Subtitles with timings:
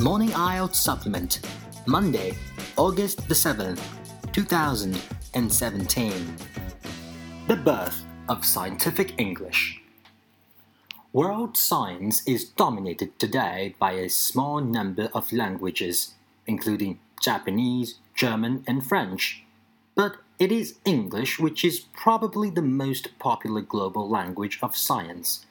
[0.00, 1.40] Morning IELTS Supplement,
[1.84, 2.36] Monday,
[2.76, 3.82] August the 7th,
[4.32, 6.36] 2017.
[7.48, 9.80] The birth of scientific English.
[11.12, 16.14] World science is dominated today by a small number of languages,
[16.46, 19.42] including Japanese, German, and French.
[19.96, 25.44] But it is English which is probably the most popular global language of science.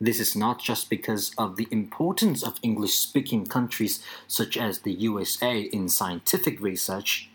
[0.00, 4.92] This is not just because of the importance of English speaking countries such as the
[4.92, 7.28] USA in scientific research.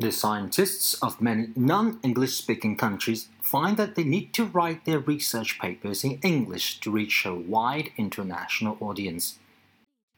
[0.00, 4.98] The scientists of many non English speaking countries find that they need to write their
[4.98, 9.38] research papers in English to reach a wide international audience.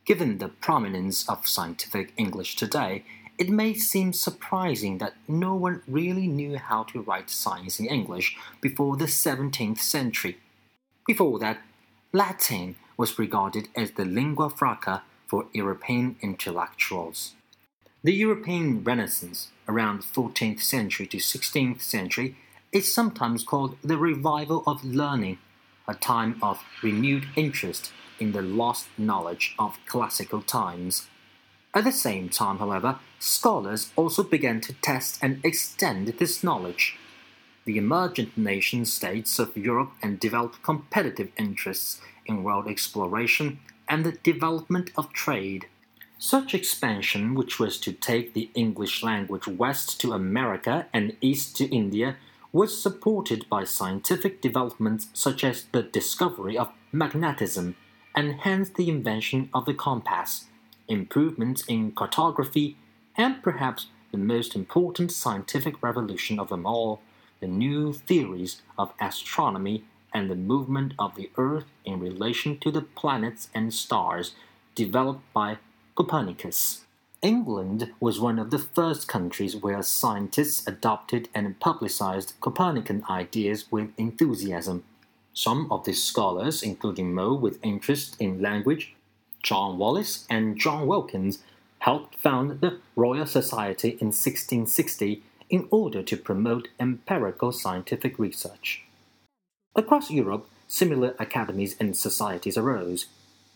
[0.06, 3.04] Given the prominence of scientific English today,
[3.36, 8.36] it may seem surprising that no one really knew how to write science in English
[8.62, 10.38] before the 17th century.
[11.06, 11.58] Before that,
[12.12, 17.34] Latin was regarded as the lingua franca for European intellectuals.
[18.02, 22.36] The European Renaissance, around 14th century to 16th century,
[22.72, 25.38] is sometimes called the revival of learning,
[25.86, 31.06] a time of renewed interest in the lost knowledge of classical times.
[31.72, 36.96] At the same time, however, scholars also began to test and extend this knowledge
[37.64, 43.58] the emergent nation states of Europe and developed competitive interests in world exploration
[43.88, 45.66] and the development of trade.
[46.18, 51.64] Such expansion, which was to take the English language west to America and east to
[51.74, 52.16] India,
[52.52, 57.76] was supported by scientific developments such as the discovery of magnetism
[58.14, 60.46] and hence the invention of the compass,
[60.88, 62.76] improvements in cartography,
[63.16, 67.00] and perhaps the most important scientific revolution of them all
[67.40, 72.82] the new theories of astronomy and the movement of the Earth in relation to the
[72.82, 74.34] planets and stars
[74.74, 75.58] developed by
[75.94, 76.84] Copernicus.
[77.22, 83.92] England was one of the first countries where scientists adopted and publicized Copernican ideas with
[83.98, 84.84] enthusiasm.
[85.34, 88.94] Some of these scholars, including Moe with interest in language,
[89.42, 91.40] John Wallis, and John Wilkins,
[91.80, 98.84] helped found the Royal Society in 1660 in order to promote empirical scientific research.
[99.74, 103.06] Across Europe, similar academies and societies arose,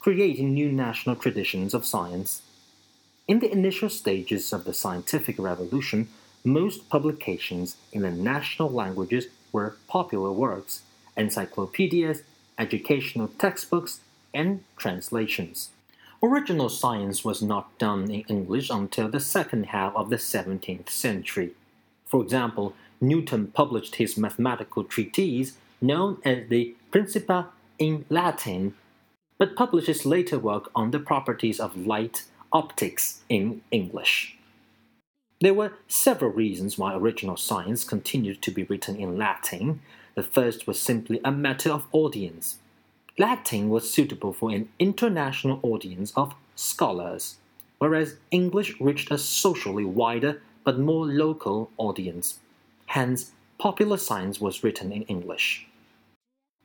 [0.00, 2.42] creating new national traditions of science.
[3.26, 6.08] In the initial stages of the scientific revolution,
[6.44, 10.82] most publications in the national languages were popular works,
[11.16, 12.22] encyclopedias,
[12.58, 14.00] educational textbooks,
[14.34, 15.70] and translations.
[16.22, 21.52] Original science was not done in English until the second half of the 17th century.
[22.06, 27.48] For example, Newton published his mathematical treatise known as the Principia
[27.78, 28.74] in Latin,
[29.38, 34.36] but published his later work on the properties of light Opticks in English.
[35.40, 39.80] There were several reasons why original science continued to be written in Latin.
[40.14, 42.58] The first was simply a matter of audience.
[43.18, 47.38] Latin was suitable for an international audience of scholars,
[47.78, 52.40] whereas English reached a socially wider but more local audience.
[52.86, 55.66] Hence, popular science was written in English.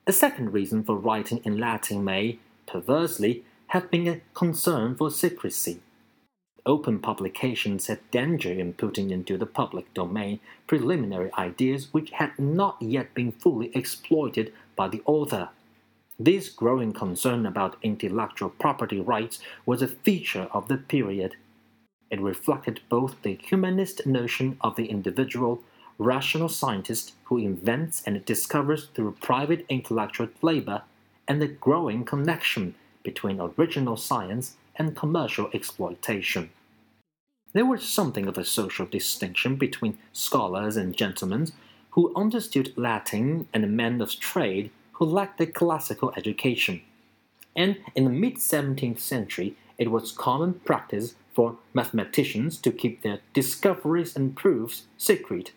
[0.06, 5.80] A second reason for writing in Latin may, perversely, have been a concern for secrecy.
[6.66, 12.76] Open publications had danger in putting into the public domain preliminary ideas which had not
[12.80, 15.50] yet been fully exploited by the author.
[16.18, 21.36] This growing concern about intellectual property rights was a feature of the period.
[22.10, 25.62] It reflected both the humanist notion of the individual,
[25.98, 30.82] rational scientist who invents and discovers through private intellectual labor,
[31.28, 36.50] and the growing connection between original science and commercial exploitation.
[37.52, 41.48] There was something of a social distinction between scholars and gentlemen
[41.90, 46.82] who understood Latin and men of trade who lacked a classical education.
[47.56, 53.20] And in the mid 17th century, it was common practice for mathematicians to keep their
[53.32, 55.52] discoveries and proofs secret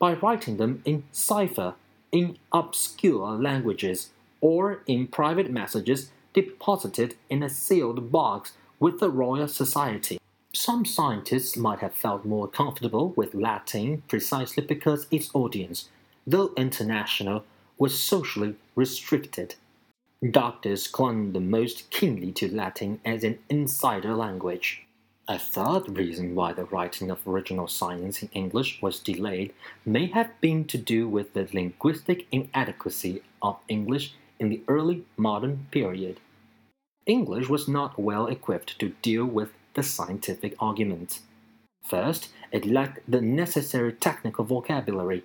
[0.00, 1.74] by writing them in cipher,
[2.10, 4.10] in obscure languages,
[4.40, 10.18] or in private messages deposited in a sealed box with the Royal Society.
[10.52, 15.90] Some scientists might have felt more comfortable with Latin precisely because its audience,
[16.26, 17.44] though international,
[17.78, 19.54] was socially restricted.
[20.28, 24.88] Doctors clung the most keenly to Latin as an insider language.
[25.30, 29.54] A third reason why the writing of original science in English was delayed
[29.86, 35.68] may have been to do with the linguistic inadequacy of English in the early modern
[35.70, 36.18] period.
[37.06, 41.20] English was not well equipped to deal with the scientific argument.
[41.84, 45.22] First, it lacked the necessary technical vocabulary.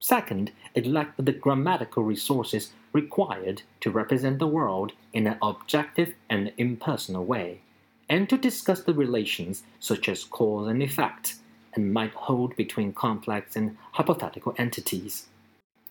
[0.00, 6.50] Second, it lacked the grammatical resources required to represent the world in an objective and
[6.56, 7.60] impersonal way,
[8.08, 11.36] and to discuss the relations such as cause and effect,
[11.74, 15.26] and might hold between complex and hypothetical entities.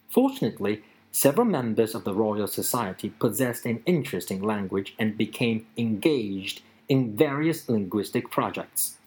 [0.10, 6.62] Fortunately, several members of the Royal Society possessed an interest in language and became engaged
[6.88, 8.98] in various linguistic projects.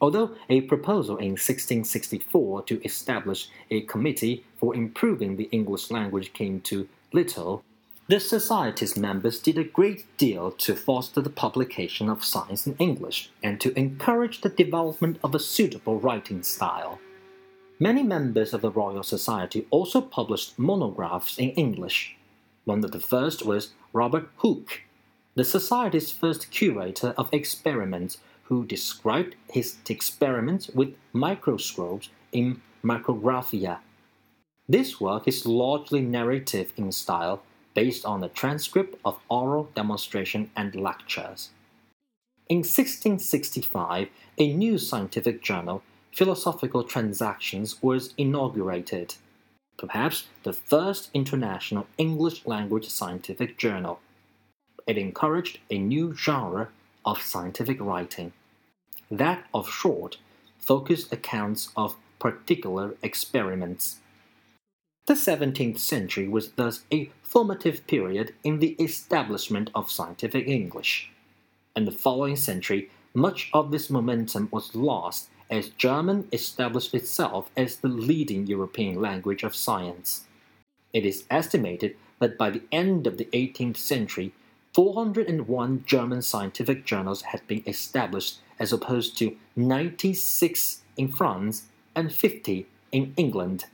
[0.00, 6.60] Although a proposal in 1664 to establish a committee for improving the English language came
[6.62, 7.64] to little,
[8.08, 13.30] the Society's members did a great deal to foster the publication of science in English
[13.42, 17.00] and to encourage the development of a suitable writing style.
[17.80, 22.16] Many members of the Royal Society also published monographs in English.
[22.64, 24.82] One of the first was Robert Hooke,
[25.34, 33.78] the Society's first curator of experiments, who described his experiments with microscopes in Micrographia.
[34.68, 37.42] This work is largely narrative in style,
[37.76, 41.50] based on a transcript of oral demonstration and lectures.
[42.48, 44.08] In 1665,
[44.38, 49.16] a new scientific journal, Philosophical Transactions, was inaugurated,
[49.76, 54.00] perhaps the first international English language scientific journal.
[54.86, 56.70] It encouraged a new genre
[57.04, 58.32] of scientific writing,
[59.10, 60.16] that of short,
[60.58, 63.98] focused accounts of particular experiments.
[65.06, 71.12] The 17th century was thus a formative period in the establishment of scientific English.
[71.76, 77.76] In the following century, much of this momentum was lost as German established itself as
[77.76, 80.24] the leading European language of science.
[80.92, 84.32] It is estimated that by the end of the 18th century,
[84.74, 92.66] 401 German scientific journals had been established as opposed to 96 in France and 50
[92.90, 93.66] in England.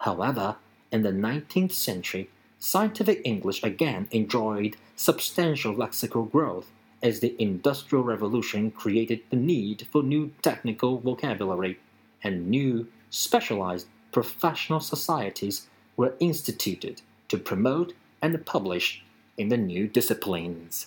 [0.00, 0.56] However,
[0.90, 6.70] in the 19th century, scientific English again enjoyed substantial lexical growth
[7.02, 11.78] as the Industrial Revolution created the need for new technical vocabulary,
[12.22, 15.66] and new, specialized professional societies
[15.96, 19.02] were instituted to promote and publish
[19.38, 20.86] in the new disciplines.